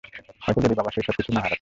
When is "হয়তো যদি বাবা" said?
0.41-0.91